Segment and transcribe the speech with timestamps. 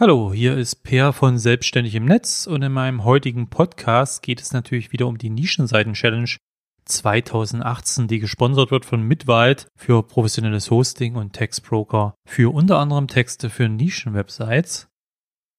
[0.00, 4.52] Hallo, hier ist Per von Selbstständig im Netz und in meinem heutigen Podcast geht es
[4.52, 6.36] natürlich wieder um die Nischenseiten-Challenge
[6.84, 13.50] 2018, die gesponsert wird von Mitwald für professionelles Hosting und Textbroker für unter anderem Texte
[13.50, 14.86] für Nischenwebsites.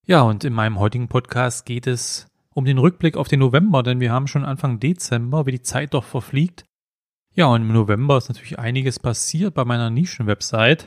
[0.07, 2.25] Ja, und in meinem heutigen Podcast geht es
[2.55, 5.93] um den Rückblick auf den November, denn wir haben schon Anfang Dezember, wie die Zeit
[5.93, 6.63] doch verfliegt.
[7.35, 10.85] Ja, und im November ist natürlich einiges passiert bei meiner Nischenwebsite.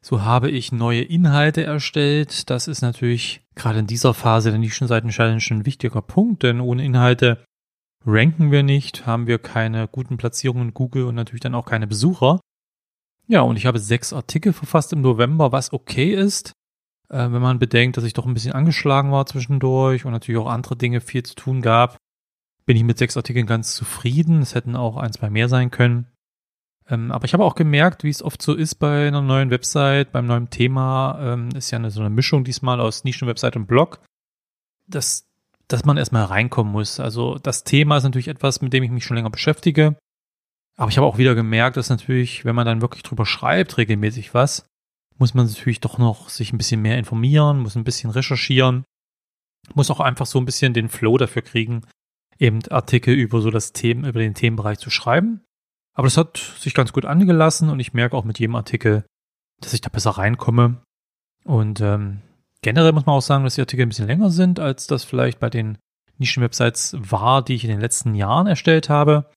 [0.00, 2.50] So habe ich neue Inhalte erstellt.
[2.50, 7.44] Das ist natürlich gerade in dieser Phase der Nischenseiten-Challenge ein wichtiger Punkt, denn ohne Inhalte
[8.06, 11.86] ranken wir nicht, haben wir keine guten Platzierungen in Google und natürlich dann auch keine
[11.86, 12.40] Besucher.
[13.26, 16.52] Ja, und ich habe sechs Artikel verfasst im November, was okay ist,
[17.10, 20.48] äh, wenn man bedenkt, dass ich doch ein bisschen angeschlagen war zwischendurch und natürlich auch
[20.48, 21.98] andere Dinge viel zu tun gab.
[22.64, 24.40] Bin ich mit sechs Artikeln ganz zufrieden.
[24.40, 26.06] Es hätten auch ein, zwei mehr sein können.
[26.90, 30.12] Ähm, aber ich habe auch gemerkt, wie es oft so ist bei einer neuen Website,
[30.12, 34.00] beim neuen Thema, ähm, ist ja eine, so eine Mischung diesmal aus Nischenwebsite und Blog,
[34.86, 35.26] dass,
[35.68, 36.98] dass man erstmal reinkommen muss.
[36.98, 39.96] Also das Thema ist natürlich etwas, mit dem ich mich schon länger beschäftige.
[40.78, 44.32] Aber ich habe auch wieder gemerkt, dass natürlich, wenn man dann wirklich drüber schreibt, regelmäßig
[44.32, 44.64] was,
[45.18, 48.84] muss man natürlich doch noch sich ein bisschen mehr informieren, muss ein bisschen recherchieren,
[49.74, 51.82] muss auch einfach so ein bisschen den Flow dafür kriegen,
[52.38, 55.42] eben Artikel über so das Thema, über den Themenbereich zu schreiben.
[55.98, 59.04] Aber das hat sich ganz gut angelassen und ich merke auch mit jedem Artikel,
[59.60, 60.80] dass ich da besser reinkomme.
[61.44, 62.20] Und ähm,
[62.62, 65.40] generell muss man auch sagen, dass die Artikel ein bisschen länger sind, als das vielleicht
[65.40, 65.76] bei den
[66.18, 69.28] Nischenwebsites war, die ich in den letzten Jahren erstellt habe.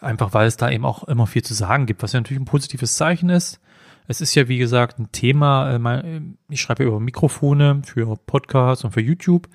[0.00, 2.44] Einfach weil es da eben auch immer viel zu sagen gibt, was ja natürlich ein
[2.44, 3.60] positives Zeichen ist.
[4.06, 5.74] Es ist ja, wie gesagt, ein Thema.
[5.74, 9.48] Äh, ich schreibe über Mikrofone für Podcasts und für YouTube.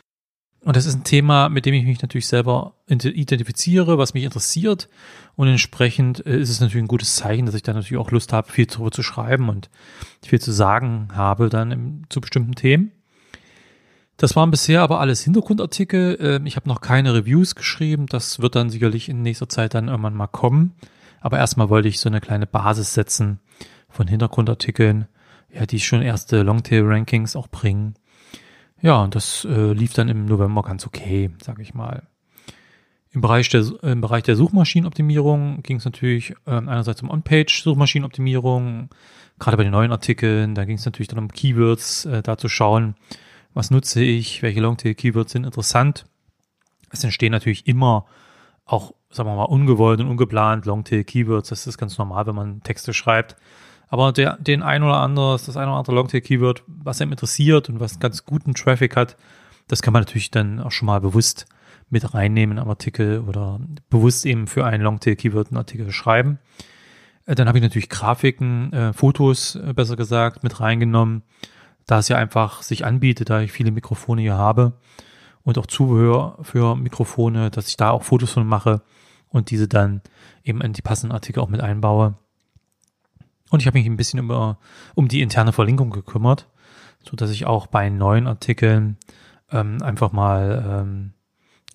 [0.64, 4.88] Und das ist ein Thema, mit dem ich mich natürlich selber identifiziere, was mich interessiert.
[5.36, 8.32] Und entsprechend äh, ist es natürlich ein gutes Zeichen, dass ich da natürlich auch Lust
[8.32, 9.70] habe, viel darüber zu schreiben und
[10.26, 12.92] viel zu sagen habe dann im, zu bestimmten Themen.
[14.16, 16.18] Das waren bisher aber alles Hintergrundartikel.
[16.22, 18.06] Ähm, ich habe noch keine Reviews geschrieben.
[18.06, 20.76] Das wird dann sicherlich in nächster Zeit dann irgendwann mal kommen.
[21.20, 23.40] Aber erstmal wollte ich so eine kleine Basis setzen
[23.90, 25.08] von Hintergrundartikeln,
[25.52, 27.96] ja, die schon erste Longtail-Rankings auch bringen
[28.84, 32.04] ja, und das äh, lief dann im November ganz okay, sage ich mal.
[33.12, 38.90] Im Bereich der, im Bereich der Suchmaschinenoptimierung ging es natürlich äh, einerseits um On-Page-Suchmaschinenoptimierung,
[39.40, 42.50] gerade bei den neuen Artikeln, da ging es natürlich dann um Keywords, äh, da zu
[42.50, 42.96] schauen,
[43.54, 46.06] was nutze ich, welche Longtail-Keywords sind interessant.
[46.90, 48.06] Es entstehen natürlich immer
[48.66, 51.48] auch, sagen wir mal, ungewollt und ungeplant Longtail-Keywords.
[51.50, 53.38] Das ist ganz normal, wenn man Texte schreibt.
[53.94, 57.80] Aber der, den ein oder anderes, das ein oder andere Longtail-Keyword, was einem interessiert und
[57.80, 59.18] was ganz guten Traffic hat,
[59.68, 61.46] das kann man natürlich dann auch schon mal bewusst
[61.92, 63.60] mit reinnehmen am Artikel oder
[63.92, 66.40] bewusst eben für ein Longtail-Keyword einen Artikel schreiben.
[67.28, 71.22] Äh, dann habe ich natürlich Grafiken, äh, Fotos äh, besser gesagt, mit reingenommen,
[71.86, 74.74] da es ja einfach sich anbietet, da ich viele Mikrofone hier habe
[75.44, 78.82] und auch Zubehör für Mikrofone, dass ich da auch Fotos von mache
[79.30, 80.02] und diese dann
[80.44, 82.16] eben in die passenden Artikel auch mit einbaue.
[83.54, 84.58] Und ich habe mich ein bisschen über,
[84.96, 86.50] um die interne Verlinkung gekümmert,
[87.08, 88.98] so dass ich auch bei neuen Artikeln
[89.52, 91.14] ähm, einfach mal ähm,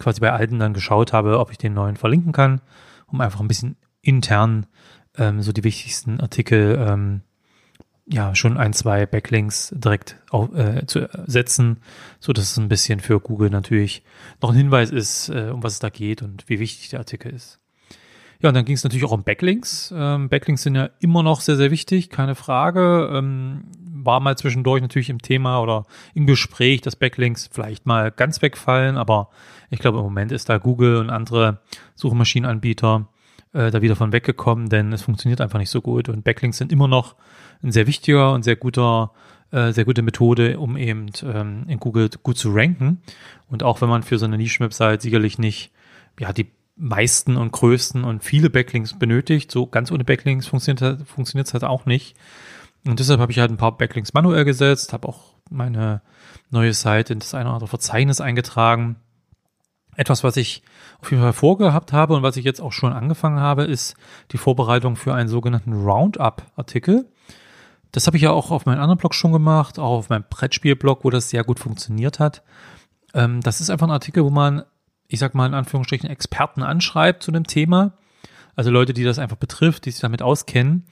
[0.00, 2.62] quasi bei alten dann geschaut habe, ob ich den neuen verlinken kann,
[3.06, 4.66] um einfach ein bisschen intern
[5.16, 7.20] ähm, so die wichtigsten Artikel ähm,
[8.06, 11.78] ja schon ein, zwei Backlinks direkt auf, äh, zu setzen,
[12.18, 14.02] so dass es ein bisschen für Google natürlich
[14.42, 17.32] noch ein Hinweis ist, äh, um was es da geht und wie wichtig der Artikel
[17.32, 17.60] ist.
[18.40, 19.92] Ja, und dann ging es natürlich auch um Backlinks.
[19.96, 23.10] Ähm, Backlinks sind ja immer noch sehr, sehr wichtig, keine Frage.
[23.12, 23.64] Ähm,
[24.04, 28.96] war mal zwischendurch natürlich im Thema oder im Gespräch, dass Backlinks vielleicht mal ganz wegfallen,
[28.96, 29.30] aber
[29.70, 31.60] ich glaube, im Moment ist da Google und andere
[31.96, 33.08] Suchmaschinenanbieter
[33.52, 36.08] äh, da wieder von weggekommen, denn es funktioniert einfach nicht so gut.
[36.08, 37.16] Und Backlinks sind immer noch
[37.62, 39.12] ein sehr wichtiger und sehr guter
[39.50, 43.00] äh, sehr gute Methode, um eben ähm, in Google gut zu ranken.
[43.48, 45.72] Und auch wenn man für so eine Nischenwebsite sicherlich nicht
[46.20, 49.50] ja, die meisten und größten und viele Backlinks benötigt.
[49.50, 52.16] So ganz ohne Backlinks funktioniert es halt auch nicht.
[52.86, 56.00] Und deshalb habe ich halt ein paar Backlinks manuell gesetzt, habe auch meine
[56.50, 58.96] neue Seite in das eine oder andere Verzeichnis eingetragen.
[59.96, 60.62] Etwas, was ich
[61.00, 63.96] auf jeden Fall vorgehabt habe und was ich jetzt auch schon angefangen habe, ist
[64.30, 67.10] die Vorbereitung für einen sogenannten Roundup-Artikel.
[67.90, 71.04] Das habe ich ja auch auf meinem anderen Blog schon gemacht, auch auf meinem Brettspiel-Blog,
[71.04, 72.42] wo das sehr gut funktioniert hat.
[73.14, 74.62] Ähm, das ist einfach ein Artikel, wo man
[75.08, 77.92] ich sag mal in Anführungsstrichen, Experten anschreibt zu einem Thema.
[78.54, 80.86] Also Leute, die das einfach betrifft, die sich damit auskennen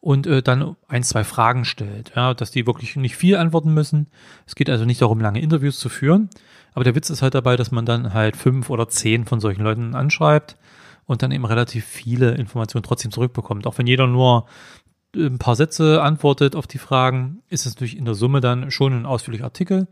[0.00, 2.12] und äh, dann ein, zwei Fragen stellt.
[2.16, 4.08] Ja, dass die wirklich nicht viel antworten müssen.
[4.46, 6.30] Es geht also nicht darum, lange Interviews zu führen.
[6.72, 9.62] Aber der Witz ist halt dabei, dass man dann halt fünf oder zehn von solchen
[9.62, 10.56] Leuten anschreibt
[11.06, 13.66] und dann eben relativ viele Informationen trotzdem zurückbekommt.
[13.66, 14.46] Auch wenn jeder nur
[15.14, 18.92] ein paar Sätze antwortet auf die Fragen, ist es natürlich in der Summe dann schon
[18.92, 19.88] ein ausführlicher Artikel.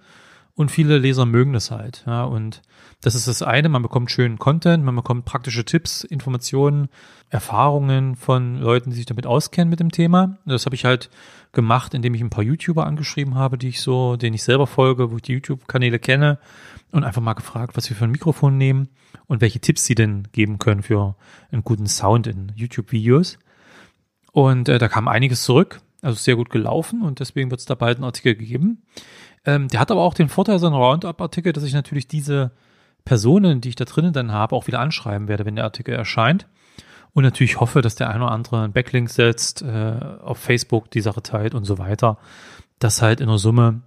[0.59, 2.03] Und viele Leser mögen das halt.
[2.05, 2.63] Ja, und
[3.01, 6.89] das ist das eine, man bekommt schönen Content, man bekommt praktische Tipps, Informationen,
[7.31, 10.37] Erfahrungen von Leuten, die sich damit auskennen mit dem Thema.
[10.47, 11.11] Das habe ich halt
[11.53, 15.13] gemacht, indem ich ein paar YouTuber angeschrieben habe, die ich so, denen ich selber folge,
[15.13, 16.41] wo ich die YouTube-Kanäle kenne
[16.91, 18.89] und einfach mal gefragt, was wir für ein Mikrofon nehmen
[19.29, 21.15] und welche Tipps sie denn geben können für
[21.53, 23.39] einen guten Sound in YouTube-Videos.
[24.33, 27.77] Und äh, da kam einiges zurück, also sehr gut gelaufen und deswegen wird es da
[27.77, 28.83] bald einen Artikel geben.
[29.49, 32.51] Ähm, der hat aber auch den Vorteil, so ein Roundup-Artikel, dass ich natürlich diese
[33.07, 36.47] Personen, die ich da drinnen dann habe, auch wieder anschreiben werde, wenn der Artikel erscheint.
[37.15, 41.01] Und natürlich hoffe, dass der eine oder andere einen Backlink setzt, äh, auf Facebook die
[41.01, 42.19] Sache teilt und so weiter.
[42.79, 43.81] Dass halt in der Summe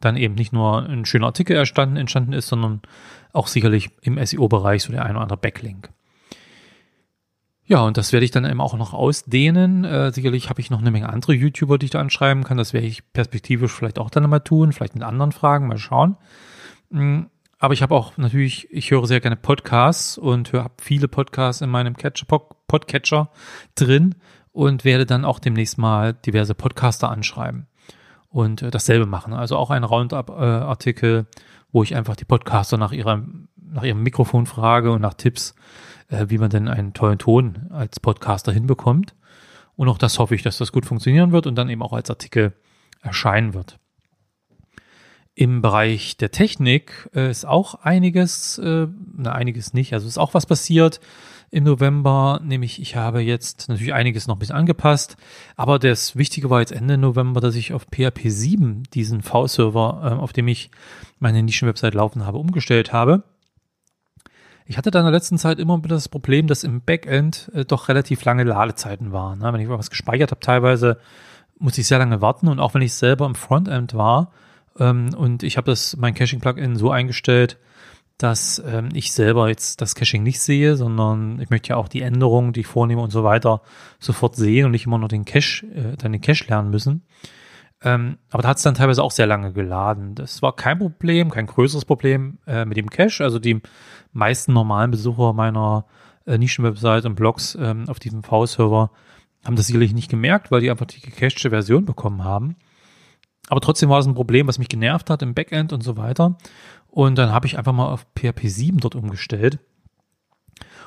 [0.00, 2.82] dann eben nicht nur ein schöner Artikel entstanden, entstanden ist, sondern
[3.32, 5.88] auch sicherlich im SEO-Bereich so der eine oder andere Backlink.
[7.68, 9.84] Ja, und das werde ich dann eben auch noch ausdehnen.
[9.84, 12.56] Äh, sicherlich habe ich noch eine Menge andere YouTuber, die ich da anschreiben kann.
[12.56, 16.16] Das werde ich perspektivisch vielleicht auch dann mal tun, vielleicht mit anderen Fragen, mal schauen.
[16.90, 17.22] Mm,
[17.58, 21.70] aber ich habe auch natürlich, ich höre sehr gerne Podcasts und höre viele Podcasts in
[21.70, 22.26] meinem Catcher,
[22.68, 23.30] Podcatcher
[23.74, 24.14] drin
[24.52, 27.66] und werde dann auch demnächst mal diverse Podcaster anschreiben
[28.28, 29.32] und äh, dasselbe machen.
[29.32, 31.26] Also auch ein Roundup-Artikel,
[31.72, 35.56] wo ich einfach die Podcaster nach ihrem, nach ihrem Mikrofon frage und nach Tipps
[36.08, 39.14] äh, wie man denn einen tollen Ton als Podcaster hinbekommt.
[39.76, 42.10] Und auch das hoffe ich, dass das gut funktionieren wird und dann eben auch als
[42.10, 42.54] Artikel
[43.02, 43.78] erscheinen wird.
[45.34, 48.86] Im Bereich der Technik äh, ist auch einiges, äh,
[49.16, 50.98] na, einiges nicht, also ist auch was passiert
[51.50, 55.16] im November, nämlich ich habe jetzt natürlich einiges noch ein bisschen angepasst,
[55.54, 60.14] aber das Wichtige war jetzt Ende November, dass ich auf PHP 7 diesen V-Server, äh,
[60.14, 60.70] auf dem ich
[61.18, 63.22] meine Nischenwebsite laufen habe, umgestellt habe.
[64.68, 67.88] Ich hatte da in der letzten Zeit immer das Problem, dass im Backend äh, doch
[67.88, 69.38] relativ lange Ladezeiten waren.
[69.38, 69.52] Ne?
[69.52, 70.98] Wenn ich was gespeichert habe, teilweise
[71.58, 74.32] muss ich sehr lange warten und auch wenn ich selber im Frontend war
[74.78, 77.58] ähm, und ich habe das mein Caching-Plugin so eingestellt,
[78.18, 82.02] dass ähm, ich selber jetzt das Caching nicht sehe, sondern ich möchte ja auch die
[82.02, 83.62] Änderungen, die ich vornehme und so weiter
[83.98, 87.02] sofort sehen und nicht immer nur den Cache, äh, dann den Cache lernen müssen.
[87.82, 90.14] Ähm, aber da hat es dann teilweise auch sehr lange geladen.
[90.14, 93.22] Das war kein Problem, kein größeres Problem äh, mit dem Cache.
[93.22, 93.60] Also die
[94.12, 95.86] meisten normalen Besucher meiner
[96.26, 98.90] äh, Nischenwebsite und Blogs ähm, auf diesem V-Server
[99.44, 102.56] haben das sicherlich nicht gemerkt, weil die einfach die gecachete Version bekommen haben.
[103.48, 106.36] Aber trotzdem war es ein Problem, was mich genervt hat im Backend und so weiter.
[106.88, 109.60] Und dann habe ich einfach mal auf PHP 7 dort umgestellt.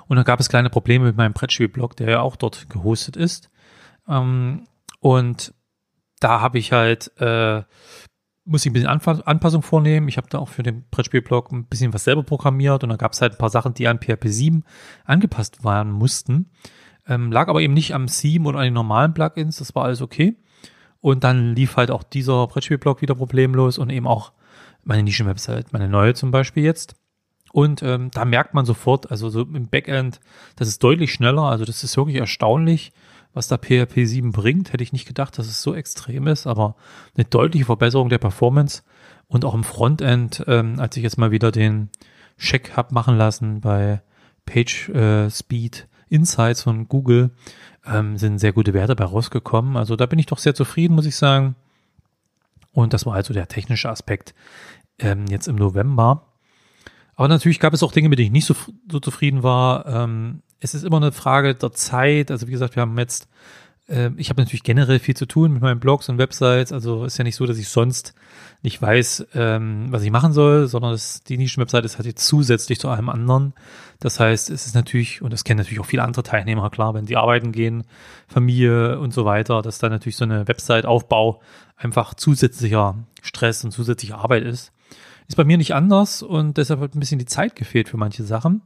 [0.07, 3.49] Und dann gab es kleine Probleme mit meinem Brettspielblog, der ja auch dort gehostet ist.
[4.07, 4.65] Ähm,
[4.99, 5.53] und
[6.19, 7.63] da habe ich halt äh,
[8.49, 10.07] muss ich ein bisschen Anf Anpassung vornehmen.
[10.07, 13.13] Ich habe da auch für den Brettspielblog ein bisschen was selber programmiert und da gab
[13.13, 14.63] es halt ein paar Sachen, die an PHP 7
[15.05, 16.49] angepasst werden mussten.
[17.07, 20.01] Ähm, lag aber eben nicht am Theme oder an den normalen Plugins, das war alles
[20.01, 20.35] okay.
[20.99, 24.33] Und dann lief halt auch dieser Brettspielblog wieder problemlos und eben auch
[24.83, 26.95] meine Nischen-Website, meine neue zum Beispiel jetzt.
[27.51, 30.19] Und ähm, da merkt man sofort, also so im Backend,
[30.55, 32.91] das ist deutlich schneller, also das ist wirklich erstaunlich
[33.33, 34.73] was da PHP 7 bringt.
[34.73, 36.75] Hätte ich nicht gedacht, dass es so extrem ist, aber
[37.15, 38.83] eine deutliche Verbesserung der Performance
[39.27, 41.89] und auch im Frontend, ähm, als ich jetzt mal wieder den
[42.37, 44.01] Check hab machen lassen bei
[44.45, 47.31] Page äh, Speed Insights von Google,
[47.85, 49.77] ähm, sind sehr gute Werte bei rausgekommen.
[49.77, 51.55] Also da bin ich doch sehr zufrieden, muss ich sagen.
[52.71, 54.33] Und das war also der technische Aspekt
[54.99, 56.25] ähm, jetzt im November.
[57.15, 58.55] Aber natürlich gab es auch Dinge, mit denen ich nicht so,
[58.89, 59.85] so zufrieden war.
[59.85, 62.31] Ähm, es ist immer eine Frage der Zeit.
[62.31, 63.27] Also wie gesagt, wir haben jetzt,
[63.87, 66.71] äh, ich habe natürlich generell viel zu tun mit meinen Blogs und Websites.
[66.71, 68.13] Also ist ja nicht so, dass ich sonst
[68.61, 72.79] nicht weiß, ähm, was ich machen soll, sondern das, die Nischenwebsite ist halt jetzt zusätzlich
[72.79, 73.53] zu allem anderen.
[73.99, 77.05] Das heißt, es ist natürlich, und das kennen natürlich auch viele andere Teilnehmer, klar, wenn
[77.05, 77.85] die arbeiten gehen,
[78.27, 81.41] Familie und so weiter, dass da natürlich so eine Website-Aufbau
[81.77, 84.73] einfach zusätzlicher Stress und zusätzliche Arbeit ist.
[85.29, 88.23] Ist bei mir nicht anders und deshalb hat ein bisschen die Zeit gefehlt für manche
[88.23, 88.63] Sachen.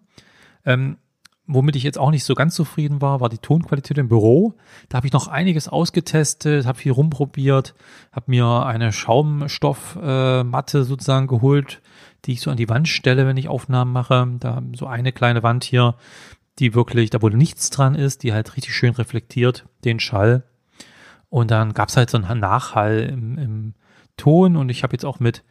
[0.66, 0.98] Ähm,
[1.46, 4.54] Womit ich jetzt auch nicht so ganz zufrieden war, war die Tonqualität im Büro.
[4.88, 7.76] Da habe ich noch einiges ausgetestet, habe viel rumprobiert,
[8.14, 11.82] habe mir eine Schaumstoffmatte äh, sozusagen geholt,
[12.24, 14.26] die ich so an die Wand stelle, wenn ich Aufnahmen mache.
[14.40, 15.96] Da so eine kleine Wand hier,
[16.60, 20.44] die wirklich, da wo nichts dran ist, die halt richtig schön reflektiert den Schall.
[21.30, 23.74] Und dann gab's halt so einen Nachhall im, im
[24.16, 25.44] Ton und ich habe jetzt auch mit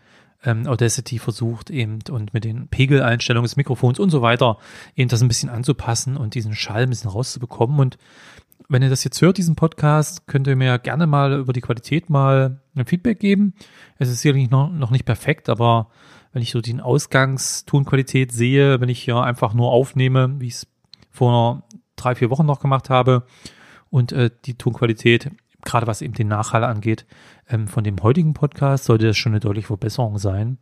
[0.45, 4.59] ähm, Audacity versucht eben und mit den Pegeleinstellungen des Mikrofons und so weiter
[4.97, 7.79] eben das ein bisschen anzupassen und diesen Schall ein bisschen rauszubekommen.
[7.79, 7.99] Und
[8.69, 12.11] wenn ihr das jetzt hört, diesen Podcast, könnt ihr mir gerne mal über die Qualität
[12.11, 13.55] mal ein Feedback geben.
[13.99, 15.89] Es ist sicherlich noch, noch nicht perfekt, aber
[16.33, 20.67] wenn ich so die Ausgangstonqualität sehe, wenn ich hier einfach nur aufnehme, wie ich es
[21.11, 21.65] vor
[21.97, 23.27] drei, vier Wochen noch gemacht habe
[23.91, 25.31] und äh, die Tonqualität
[25.65, 27.07] gerade was eben den Nachhall angeht,
[27.53, 30.59] ähm, von dem heutigen Podcast sollte das schon eine deutliche Verbesserung sein.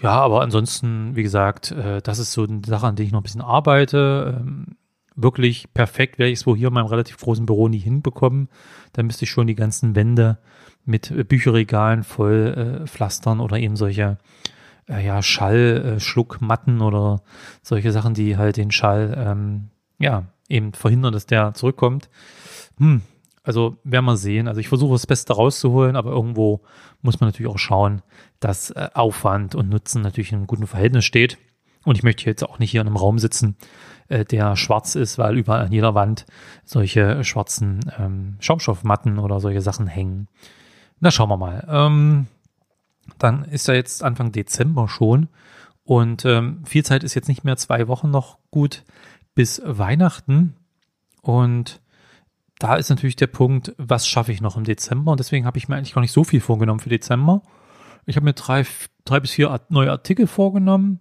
[0.00, 3.20] Ja, aber ansonsten, wie gesagt, äh, das ist so eine Sache, an der ich noch
[3.20, 4.38] ein bisschen arbeite.
[4.40, 4.76] Ähm,
[5.16, 8.48] wirklich perfekt werde ich es wohl hier in meinem relativ großen Büro nie hinbekommen.
[8.92, 10.38] Da müsste ich schon die ganzen Wände
[10.84, 14.18] mit Bücherregalen voll äh, pflastern oder eben solche
[14.88, 17.22] äh, ja, Schallschluckmatten oder
[17.62, 22.08] solche Sachen, die halt den Schall ähm, ja eben verhindern, dass der zurückkommt.
[22.78, 23.02] Hm,
[23.48, 24.46] also werden wir sehen.
[24.46, 26.60] Also ich versuche das Beste rauszuholen, aber irgendwo
[27.00, 28.02] muss man natürlich auch schauen,
[28.40, 31.38] dass äh, Aufwand und Nutzen natürlich in einem guten Verhältnis steht.
[31.82, 33.56] Und ich möchte jetzt auch nicht hier in einem Raum sitzen,
[34.08, 36.26] äh, der schwarz ist, weil überall an jeder Wand
[36.66, 40.28] solche schwarzen ähm, Schaumstoffmatten oder solche Sachen hängen.
[41.00, 41.66] Na, schauen wir mal.
[41.70, 42.26] Ähm,
[43.16, 45.28] dann ist ja jetzt Anfang Dezember schon
[45.84, 48.84] und ähm, viel Zeit ist jetzt nicht mehr zwei Wochen noch gut
[49.34, 50.54] bis Weihnachten.
[51.22, 51.80] Und
[52.58, 55.12] da ist natürlich der Punkt, was schaffe ich noch im Dezember?
[55.12, 57.42] Und deswegen habe ich mir eigentlich gar nicht so viel vorgenommen für Dezember.
[58.06, 58.64] Ich habe mir drei,
[59.04, 61.00] drei bis vier neue Artikel vorgenommen.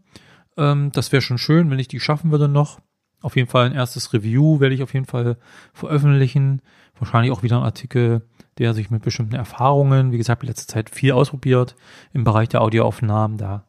[0.58, 2.80] Ähm, das wäre schon schön, wenn ich die schaffen würde noch.
[3.22, 5.38] Auf jeden Fall ein erstes Review werde ich auf jeden Fall
[5.74, 6.62] veröffentlichen.
[7.00, 8.28] Wahrscheinlich auch wieder ein Artikel,
[8.60, 11.76] der sich mit bestimmten Erfahrungen, wie gesagt, in letzter Zeit viel ausprobiert
[12.14, 13.38] im Bereich der Audioaufnahmen.
[13.38, 13.66] Da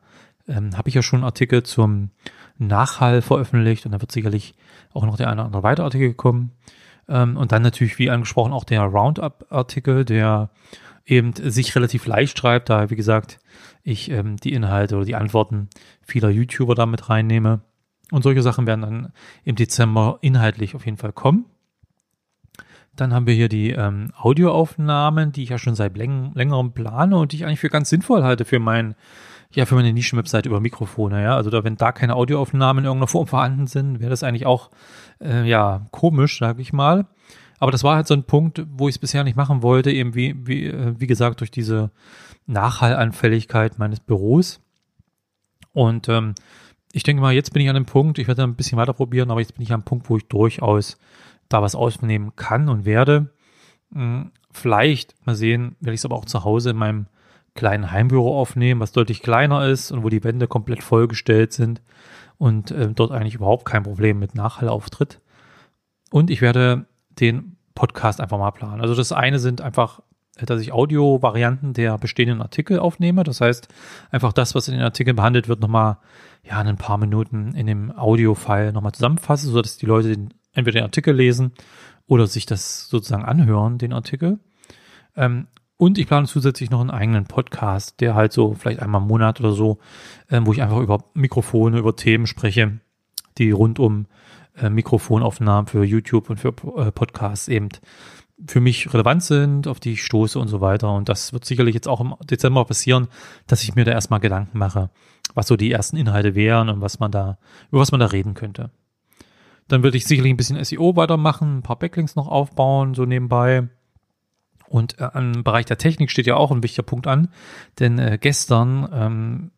[0.47, 2.11] ähm, habe ich ja schon Artikel zum
[2.59, 4.54] Nachhall veröffentlicht und da wird sicherlich
[4.92, 6.52] auch noch der eine oder andere weitere Artikel kommen.
[7.08, 10.50] Ähm, und dann natürlich, wie angesprochen, auch der Roundup-Artikel, der
[11.06, 13.38] eben sich relativ leicht schreibt, da, wie gesagt,
[13.82, 15.68] ich ähm, die Inhalte oder die Antworten
[16.02, 17.60] vieler YouTuber damit reinnehme.
[18.10, 19.12] Und solche Sachen werden dann
[19.44, 21.46] im Dezember inhaltlich auf jeden Fall kommen.
[22.94, 27.16] Dann haben wir hier die ähm, Audioaufnahmen, die ich ja schon seit läng längerem plane
[27.16, 28.94] und die ich eigentlich für ganz sinnvoll halte für mein,
[29.54, 31.36] ja, für meine Nischen-Webseite über Mikrofone, ja.
[31.36, 34.70] Also da, wenn da keine Audioaufnahmen in irgendeiner Form vorhanden sind, wäre das eigentlich auch,
[35.20, 37.06] äh, ja, komisch, sage ich mal.
[37.58, 40.14] Aber das war halt so ein Punkt, wo ich es bisher nicht machen wollte, eben
[40.14, 41.90] wie, wie, äh, wie gesagt, durch diese
[42.46, 44.60] Nachhallanfälligkeit meines Büros.
[45.72, 46.34] Und ähm,
[46.92, 49.30] ich denke mal, jetzt bin ich an dem Punkt, ich werde ein bisschen weiter probieren,
[49.30, 50.98] aber jetzt bin ich am Punkt, wo ich durchaus
[51.48, 53.32] da was aufnehmen kann und werde.
[53.92, 57.06] Hm, vielleicht, mal sehen, werde ich es aber auch zu Hause in meinem
[57.58, 61.82] kleinen Heimbüro aufnehmen, was deutlich kleiner ist und wo die Wände komplett vollgestellt sind
[62.38, 65.20] und äh, dort eigentlich überhaupt kein Problem mit Nachhall auftritt.
[66.10, 66.86] Und ich werde
[67.18, 68.80] den Podcast einfach mal planen.
[68.80, 70.00] Also das eine sind einfach,
[70.36, 73.24] dass ich Audio-Varianten der bestehenden Artikel aufnehme.
[73.24, 73.66] Das heißt,
[74.12, 75.98] einfach das, was in den Artikeln behandelt wird, nochmal
[76.44, 80.80] ja, in ein paar Minuten in dem Audio-File nochmal zusammenfasse, sodass die Leute den entweder
[80.80, 81.52] den Artikel lesen
[82.06, 84.38] oder sich das sozusagen anhören, den Artikel.
[85.16, 85.48] Ähm,
[85.78, 89.40] und ich plane zusätzlich noch einen eigenen Podcast, der halt so vielleicht einmal im Monat
[89.40, 89.78] oder so,
[90.28, 92.80] ähm, wo ich einfach über Mikrofone, über Themen spreche,
[93.38, 94.06] die rund um
[94.56, 97.68] äh, Mikrofonaufnahmen für YouTube und für äh, Podcasts eben
[98.47, 100.92] für mich relevant sind, auf die ich stoße und so weiter.
[100.92, 103.06] Und das wird sicherlich jetzt auch im Dezember passieren,
[103.47, 104.90] dass ich mir da erstmal Gedanken mache,
[105.35, 107.38] was so die ersten Inhalte wären und was man da,
[107.70, 108.70] über was man da reden könnte.
[109.68, 113.68] Dann würde ich sicherlich ein bisschen SEO weitermachen, ein paar Backlinks noch aufbauen, so nebenbei.
[114.68, 117.28] Und äh, im Bereich der Technik steht ja auch ein wichtiger Punkt an,
[117.78, 119.50] denn äh, gestern ähm,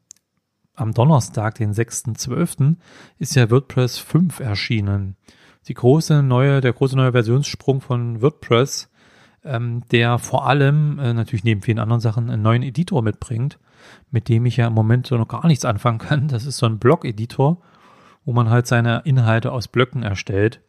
[0.75, 2.77] am Donnerstag, den 6.12.,
[3.19, 5.17] ist ja WordPress 5 erschienen.
[5.69, 8.91] Die große neue, der große neue Versionssprung von WordPress,
[9.45, 13.59] ähm, der vor allem äh, natürlich neben vielen anderen Sachen einen neuen Editor mitbringt,
[14.11, 16.29] mit dem ich ja im Moment so noch gar nichts anfangen kann.
[16.29, 17.61] Das ist so ein Blog-Editor
[18.25, 20.61] wo man halt seine Inhalte aus Blöcken erstellt,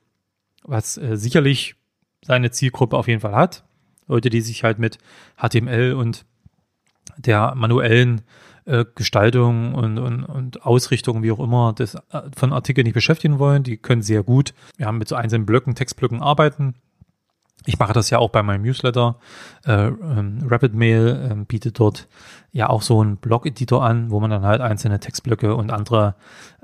[0.64, 1.76] was äh, sicherlich
[2.24, 3.64] seine Zielgruppe auf jeden Fall hat.
[4.12, 4.98] Leute, die sich halt mit
[5.38, 6.26] HTML und
[7.18, 8.22] der manuellen
[8.66, 13.40] äh, Gestaltung und, und, und Ausrichtung, wie auch immer, des, äh, von Artikeln nicht beschäftigen
[13.40, 16.74] wollen, die können sehr gut wir haben mit so einzelnen Blöcken, Textblöcken arbeiten.
[17.68, 19.20] Ich mache das ja auch bei meinem Newsletter.
[19.64, 22.08] Äh, ähm, Rapid Mail ähm, bietet dort
[22.52, 26.16] ja auch so einen Blog-Editor an, wo man dann halt einzelne Textblöcke und andere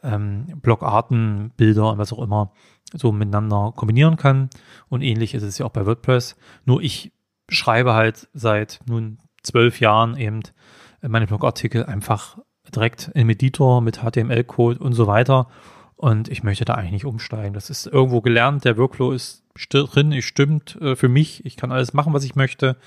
[0.02, 2.52] ähm, Blogarten, Bilder und was auch immer
[2.92, 4.50] so miteinander kombinieren kann.
[4.90, 6.36] Und ähnlich ist es ja auch bei WordPress.
[6.66, 7.12] Nur ich
[7.50, 10.42] schreibe halt seit nun zwölf Jahren eben
[11.02, 12.38] meine Blogartikel einfach
[12.74, 15.48] direkt im Editor mit HTML-Code und so weiter.
[15.96, 17.54] Und ich möchte da eigentlich nicht umsteigen.
[17.54, 18.66] Das ist irgendwo gelernt.
[18.66, 21.46] Der Workflow ist drin, es stimmt äh, für mich.
[21.46, 22.78] Ich kann alles machen, was ich möchte.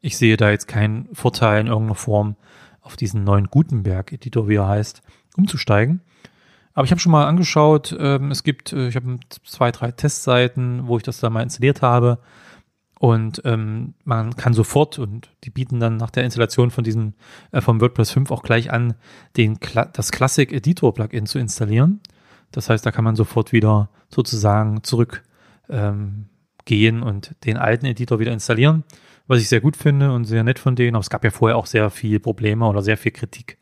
[0.00, 2.36] Ich sehe da jetzt keinen Vorteil in irgendeiner Form
[2.80, 5.02] auf diesen neuen Gutenberg-Editor, wie er heißt,
[5.36, 6.00] umzusteigen.
[6.74, 10.86] Aber ich habe schon mal angeschaut, ähm, es gibt, äh, ich habe zwei, drei Testseiten,
[10.86, 12.18] wo ich das da mal installiert habe.
[12.98, 17.14] Und ähm, man kann sofort, und die bieten dann nach der Installation von diesem,
[17.52, 18.94] äh, vom WordPress 5 auch gleich an,
[19.36, 19.58] den,
[19.92, 22.00] das Classic Editor Plugin zu installieren.
[22.50, 25.22] Das heißt, da kann man sofort wieder sozusagen zurück
[25.68, 26.26] ähm,
[26.64, 28.84] gehen und den alten Editor wieder installieren,
[29.28, 30.96] was ich sehr gut finde und sehr nett von denen.
[30.96, 33.58] Aber es gab ja vorher auch sehr viel Probleme oder sehr viel Kritik.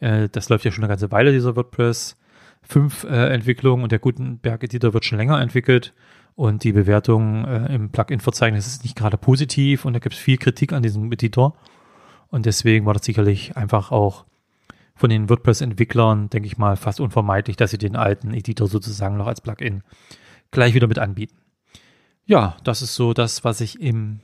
[0.00, 2.16] Äh, das läuft ja schon eine ganze Weile, dieser WordPress
[2.62, 5.94] 5 äh, Entwicklung und der Gutenberg Editor wird schon länger entwickelt
[6.34, 10.38] und die Bewertung äh, im Plugin-Verzeichnis ist nicht gerade positiv und da gibt es viel
[10.38, 11.54] Kritik an diesem Editor.
[12.28, 14.24] Und deswegen war das sicherlich einfach auch
[14.94, 19.26] von den WordPress-Entwicklern, denke ich mal, fast unvermeidlich, dass sie den alten Editor sozusagen noch
[19.26, 19.82] als Plugin
[20.50, 21.36] gleich wieder mit anbieten.
[22.26, 24.20] Ja, das ist so das, was ich im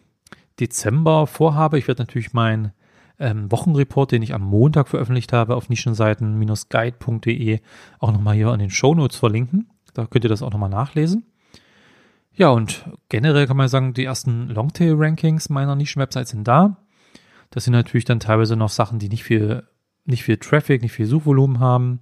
[0.61, 1.79] Dezember vorhabe.
[1.79, 2.73] Ich werde natürlich meinen
[3.19, 7.61] ähm, Wochenreport, den ich am Montag veröffentlicht habe, auf nischenseiten-guide.de
[7.99, 9.71] auch nochmal hier in den Show Notes verlinken.
[9.95, 11.25] Da könnt ihr das auch nochmal nachlesen.
[12.37, 16.77] Ja, und generell kann man sagen, die ersten Longtail-Rankings meiner Nischen-Websites sind da.
[17.51, 19.63] Das sind natürlich dann teilweise noch Sachen, die nicht viel,
[20.05, 22.01] nicht viel Traffic, nicht viel Suchvolumen haben.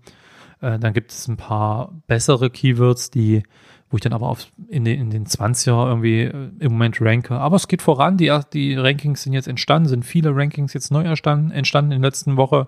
[0.60, 3.44] Äh, dann gibt es ein paar bessere Keywords, die,
[3.90, 7.38] wo ich dann aber auf, in, den, in den 20er irgendwie äh, im Moment ranke.
[7.38, 8.16] Aber es geht voran.
[8.16, 12.10] Die, die Rankings sind jetzt entstanden, sind viele Rankings jetzt neu entstanden, entstanden in der
[12.10, 12.66] letzten Woche.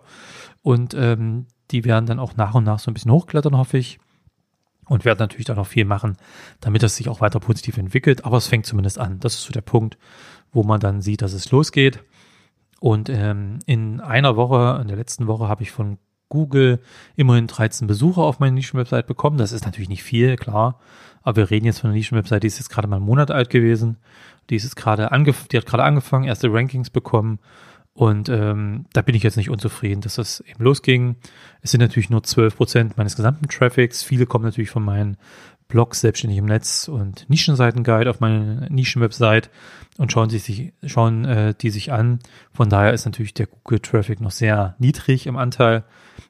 [0.62, 3.98] Und ähm, die werden dann auch nach und nach so ein bisschen hochklettern, hoffe ich
[4.86, 6.16] und werde natürlich da noch viel machen,
[6.60, 8.24] damit es sich auch weiter positiv entwickelt.
[8.24, 9.20] Aber es fängt zumindest an.
[9.20, 9.98] Das ist so der Punkt,
[10.52, 12.02] wo man dann sieht, dass es losgeht.
[12.80, 16.80] Und ähm, in einer Woche, in der letzten Woche, habe ich von Google
[17.14, 19.38] immerhin 13 Besucher auf meine Nischenwebsite bekommen.
[19.38, 20.80] Das ist natürlich nicht viel, klar.
[21.22, 23.50] Aber wir reden jetzt von einer Nischenwebsite, die ist jetzt gerade mal einen Monat alt
[23.50, 23.96] gewesen.
[24.50, 27.40] Die ist jetzt gerade angef die hat gerade angefangen, erste Rankings bekommen
[27.96, 31.16] und ähm, da bin ich jetzt nicht unzufrieden, dass das eben losging.
[31.62, 34.02] Es sind natürlich nur 12 Prozent meines gesamten Traffics.
[34.02, 35.16] Viele kommen natürlich von meinen
[35.66, 39.48] Blogs selbstständig im Netz und Nischenseitenguide auf meine Nischenwebsite
[39.96, 42.18] und schauen sich, schauen äh, die sich an.
[42.52, 45.84] Von daher ist natürlich der Google-Traffic noch sehr niedrig im Anteil.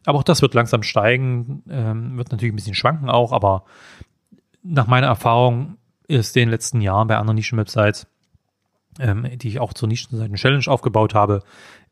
[0.05, 3.65] Aber auch das wird langsam steigen, ähm, wird natürlich ein bisschen schwanken auch, aber
[4.63, 8.07] nach meiner Erfahrung ist in den letzten Jahren bei anderen Nischenwebsites
[8.99, 11.43] ähm, die ich auch zur Nischenseiten Challenge aufgebaut habe,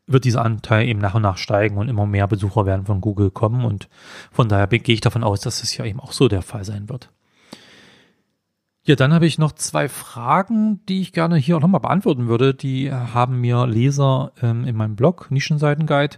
[0.07, 3.31] wird dieser Anteil eben nach und nach steigen und immer mehr Besucher werden von Google
[3.31, 3.65] kommen.
[3.65, 3.89] Und
[4.31, 6.89] von daher gehe ich davon aus, dass es ja eben auch so der Fall sein
[6.89, 7.09] wird.
[8.87, 12.53] Ja, dann habe ich noch zwei Fragen, die ich gerne hier auch nochmal beantworten würde.
[12.53, 16.17] Die haben mir Leser ähm, in meinem Blog Nischenseitenguide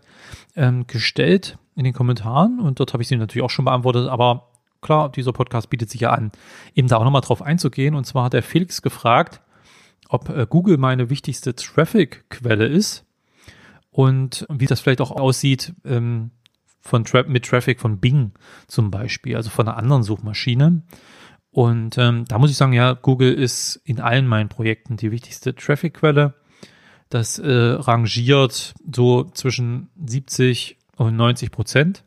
[0.58, 4.10] ähm, gestellt in den Kommentaren und dort habe ich sie natürlich auch schon beantwortet.
[4.10, 4.50] Aber
[4.82, 6.32] klar, dieser Podcast bietet sich ja an,
[6.76, 7.96] eben da auch nochmal drauf einzugehen.
[7.96, 9.40] Und zwar hat der Felix gefragt,
[10.10, 13.06] ob äh, Google meine wichtigste Traffic-Quelle ist
[13.92, 16.32] und wie das vielleicht auch aussieht ähm,
[16.82, 18.32] von Tra mit Traffic von Bing
[18.68, 20.84] zum Beispiel, also von einer anderen Suchmaschine.
[21.52, 25.56] Und ähm, da muss ich sagen, ja, Google ist in allen meinen Projekten die wichtigste
[25.56, 26.36] Traffic-Quelle.
[27.10, 32.04] Das äh, rangiert so zwischen 70 und 90 Prozent.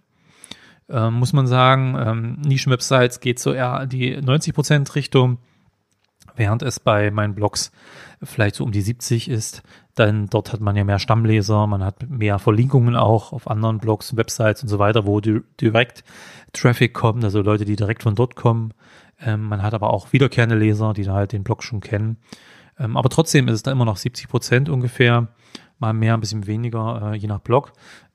[0.88, 5.38] Ähm, muss man sagen, ähm, Nischen-Websites geht so eher die 90 Prozent Richtung
[6.40, 7.70] während es bei meinen Blogs
[8.22, 9.62] vielleicht so um die 70 ist,
[9.94, 14.16] dann dort hat man ja mehr Stammleser, man hat mehr Verlinkungen auch auf anderen Blogs,
[14.16, 16.02] Websites und so weiter, wo direkt
[16.54, 18.72] Traffic kommt, also Leute, die direkt von dort kommen.
[19.20, 22.16] Ähm, man hat aber auch wiederkehrende Leser, die da halt den Blog schon kennen.
[22.78, 25.28] Ähm, aber trotzdem ist es da immer noch 70 Prozent ungefähr,
[25.78, 27.72] mal mehr, ein bisschen weniger, äh, je nach Blog.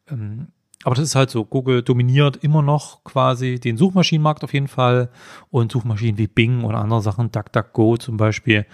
[0.09, 0.47] Ähm,
[0.85, 5.09] aber das ist halt so, Google dominiert immer noch quasi den Suchmaschinenmarkt auf jeden Fall
[5.49, 8.67] und Suchmaschinen wie Bing oder andere Sachen, DuckDuckGo zum Beispiel,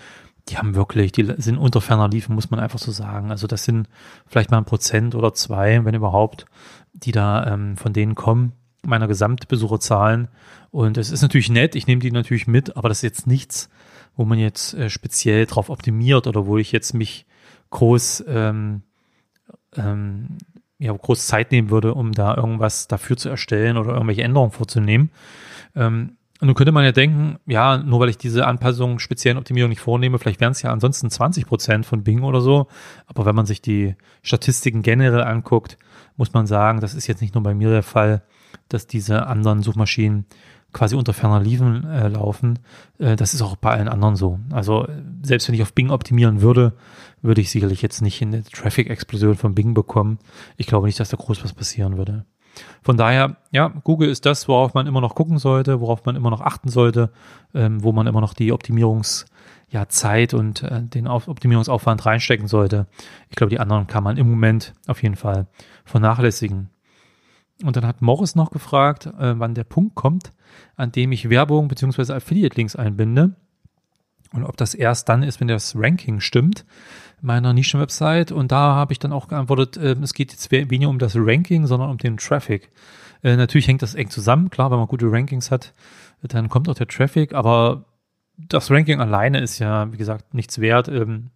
[0.49, 3.31] die haben wirklich, die sind unter ferner Liefen, muss man einfach so sagen.
[3.31, 3.87] Also das sind
[4.27, 6.47] vielleicht mal ein Prozent oder zwei, wenn überhaupt,
[6.91, 8.51] die da ähm, von denen kommen,
[8.85, 10.27] meiner Gesamtbesucherzahlen.
[10.69, 13.69] Und es ist natürlich nett, ich nehme die natürlich mit, aber das ist jetzt nichts,
[14.17, 17.25] wo man jetzt äh, speziell drauf optimiert oder wo ich jetzt mich
[17.69, 18.81] groß ähm,
[19.77, 20.37] ähm,
[20.81, 25.11] ja, groß Zeit nehmen würde, um da irgendwas dafür zu erstellen oder irgendwelche Änderungen vorzunehmen.
[25.75, 29.69] Ähm, und nun könnte man ja denken, ja, nur weil ich diese Anpassung, speziellen Optimierung
[29.69, 32.67] nicht vornehme, vielleicht wären es ja ansonsten 20 Prozent von Bing oder so.
[33.05, 35.77] Aber wenn man sich die Statistiken generell anguckt,
[36.17, 38.23] muss man sagen, das ist jetzt nicht nur bei mir der Fall,
[38.69, 40.25] dass diese anderen Suchmaschinen
[40.73, 42.57] quasi unter ferner Liefen äh, laufen.
[42.97, 44.39] Äh, das ist auch bei allen anderen so.
[44.51, 44.87] Also
[45.21, 46.73] selbst wenn ich auf Bing optimieren würde,
[47.21, 50.19] würde ich sicherlich jetzt nicht in eine Traffic-Explosion von Bing bekommen.
[50.57, 52.25] Ich glaube nicht, dass da groß was passieren würde.
[52.81, 56.29] Von daher, ja, Google ist das, worauf man immer noch gucken sollte, worauf man immer
[56.29, 57.11] noch achten sollte,
[57.53, 59.25] ähm, wo man immer noch die Optimierungs-
[59.71, 59.87] ja,
[60.33, 62.87] und äh, den Optimierungsaufwand reinstecken sollte.
[63.29, 65.47] Ich glaube, die anderen kann man im Moment auf jeden Fall
[65.85, 66.69] vernachlässigen.
[67.63, 70.33] Und dann hat Morris noch gefragt, äh, wann der Punkt kommt,
[70.75, 72.13] an dem ich Werbung bzw.
[72.13, 73.35] Affiliate-Links einbinde.
[74.33, 76.65] Und ob das erst dann ist, wenn das Ranking stimmt,
[77.21, 78.33] meiner Nischenwebsite.
[78.33, 81.67] Und da habe ich dann auch geantwortet, äh, es geht jetzt weniger um das Ranking,
[81.67, 82.69] sondern um den Traffic.
[83.23, 84.49] Äh, natürlich hängt das eng zusammen.
[84.49, 85.73] Klar, wenn man gute Rankings hat,
[86.21, 87.33] dann kommt auch der Traffic.
[87.33, 87.85] Aber
[88.37, 90.87] das Ranking alleine ist ja, wie gesagt, nichts wert.
[90.87, 91.31] Ähm,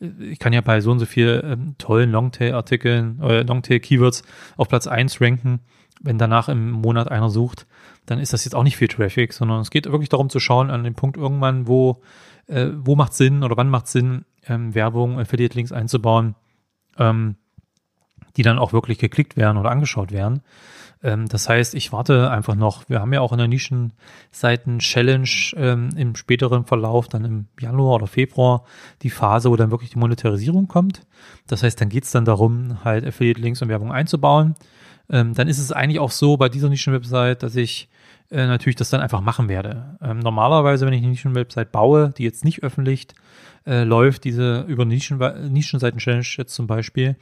[0.00, 4.22] ich kann ja bei so und so viel ähm, tollen Longtail-Artikeln, äh, Longtail-Keywords
[4.56, 5.60] auf Platz 1 ranken.
[6.00, 7.66] Wenn danach im Monat einer sucht,
[8.06, 10.70] dann ist das jetzt auch nicht viel Traffic, sondern es geht wirklich darum zu schauen
[10.70, 12.00] an dem Punkt irgendwann, wo,
[12.46, 16.34] äh, wo macht Sinn oder wann macht Sinn, ähm, Werbung, Affiliate-Links einzubauen,
[16.98, 17.36] ähm,
[18.36, 20.42] die dann auch wirklich geklickt werden oder angeschaut werden.
[21.02, 22.88] Ähm, das heißt, ich warte einfach noch.
[22.88, 28.06] Wir haben ja auch in der Nischenseiten-Challenge ähm, im späteren Verlauf, dann im Januar oder
[28.06, 28.64] Februar,
[29.02, 31.06] die Phase, wo dann wirklich die Monetarisierung kommt.
[31.46, 34.54] Das heißt, dann geht's dann darum, halt Affiliate-Links und Werbung einzubauen.
[35.10, 37.88] Ähm, dann ist es eigentlich auch so bei dieser Nischen-Website, dass ich
[38.30, 39.98] äh, natürlich das dann einfach machen werde.
[40.02, 43.08] Ähm, normalerweise, wenn ich eine Nischen-Website baue, die jetzt nicht öffentlich
[43.66, 47.16] äh, läuft, diese über Nischen, Nischenseiten-Challenge jetzt zum Beispiel,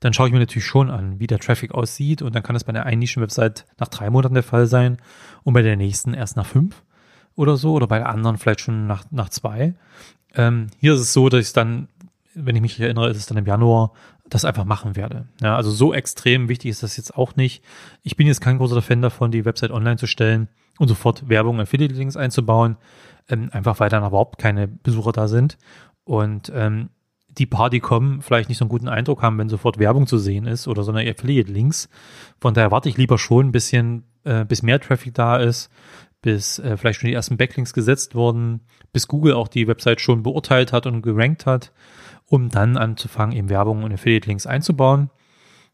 [0.00, 2.22] dann schaue ich mir natürlich schon an, wie der Traffic aussieht.
[2.22, 4.98] Und dann kann das bei der einen Nischen-Website nach drei Monaten der Fall sein
[5.42, 6.82] und bei der nächsten erst nach fünf
[7.34, 9.74] oder so oder bei der anderen vielleicht schon nach, nach zwei.
[10.34, 11.88] Ähm, hier ist es so, dass ich dann,
[12.44, 13.92] wenn ich mich erinnere, ist es dann im Januar,
[14.28, 15.28] das einfach machen werde.
[15.42, 17.64] Ja, also so extrem wichtig ist das jetzt auch nicht.
[18.02, 20.48] Ich bin jetzt kein großer Fan davon, die Website online zu stellen
[20.78, 22.76] und sofort Werbung, Affiliate-Links einzubauen,
[23.28, 25.58] ähm, einfach weil dann überhaupt keine Besucher da sind.
[26.04, 26.90] Und ähm,
[27.38, 30.18] die paar, die kommen, vielleicht nicht so einen guten Eindruck haben, wenn sofort Werbung zu
[30.18, 31.88] sehen ist oder so eine Affiliate-Links.
[32.40, 35.70] Von daher warte ich lieber schon ein bisschen, äh, bis mehr Traffic da ist,
[36.20, 40.22] bis äh, vielleicht schon die ersten Backlinks gesetzt wurden, bis Google auch die Website schon
[40.22, 41.72] beurteilt hat und gerankt hat,
[42.28, 45.10] um dann anzufangen, eben Werbung und Affiliate-Links einzubauen.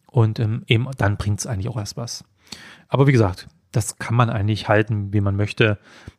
[0.06, 2.24] Und ähm, eben dann bringt es eigentlich auch erst was.
[2.88, 5.78] Aber wie gesagt, das kann man eigentlich halten, wie man möchte.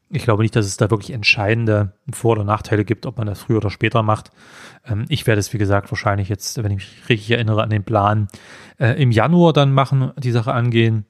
[0.10, 3.40] Ich glaube nicht, dass es da wirklich entscheidende Vor- oder Nachteile gibt, ob man das
[3.40, 4.32] früher oder später macht.
[4.86, 7.86] Ähm, ich werde es, wie gesagt, wahrscheinlich jetzt, wenn ich mich richtig erinnere an den
[7.86, 8.28] Plan,
[8.78, 11.06] äh, im Januar dann machen, die Sache angehen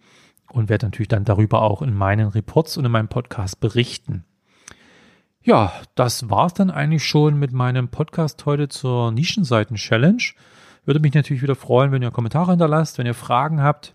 [0.51, 4.23] und werde natürlich dann darüber auch in meinen Reports und in meinem Podcast berichten.
[5.45, 10.23] Ja, das war's dann eigentlich schon mit meinem Podcast heute zur Nischenseiten-Challenge.
[10.85, 13.93] Würde mich natürlich wieder freuen, wenn ihr Kommentare hinterlasst, wenn ihr Fragen habt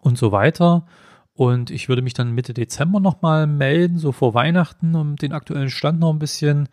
[0.00, 0.84] und so weiter.
[1.32, 5.70] Und ich würde mich dann Mitte Dezember nochmal melden, so vor Weihnachten, um den aktuellen
[5.70, 6.68] Stand noch ein bisschen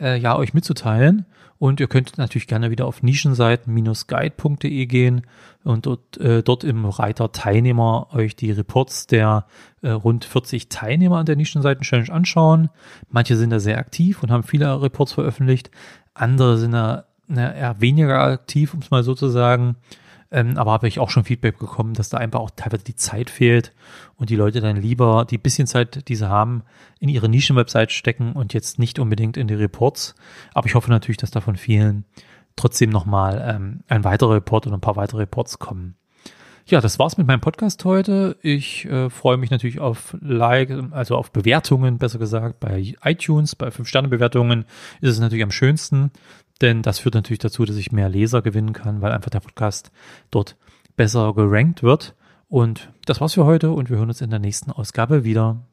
[0.00, 1.26] äh, ja, euch mitzuteilen.
[1.58, 5.22] Und ihr könnt natürlich gerne wieder auf nischenseiten-guide.de gehen
[5.64, 9.46] und dort, äh, dort im Reiter Teilnehmer euch die Reports der
[9.80, 12.68] äh, rund 40 Teilnehmer an der Nischenseiten-Challenge anschauen.
[13.08, 15.70] Manche sind da sehr aktiv und haben viele Reports veröffentlicht.
[16.12, 19.76] Andere sind da na, eher weniger aktiv, um es mal so zu sagen.
[20.30, 23.30] Ähm, aber habe ich auch schon Feedback bekommen, dass da einfach auch teilweise die Zeit
[23.30, 23.72] fehlt
[24.16, 26.62] und die Leute dann lieber die bisschen Zeit, die sie haben,
[26.98, 30.14] in ihre Nischenwebsite stecken und jetzt nicht unbedingt in die Reports.
[30.52, 32.04] Aber ich hoffe natürlich, dass da von vielen
[32.56, 35.94] trotzdem nochmal ähm, ein weiterer Report oder ein paar weitere Reports kommen.
[36.68, 38.36] Ja, das war's mit meinem Podcast heute.
[38.42, 43.68] Ich äh, freue mich natürlich auf Like, also auf Bewertungen, besser gesagt, bei iTunes, bei
[43.68, 44.64] 5-Sterne-Bewertungen
[45.00, 46.10] ist es natürlich am schönsten.
[46.62, 49.90] Denn das führt natürlich dazu, dass ich mehr Leser gewinnen kann, weil einfach der Podcast
[50.30, 50.56] dort
[50.96, 52.14] besser gerankt wird.
[52.48, 55.66] Und das war's für heute und wir hören uns in der nächsten Ausgabe wieder.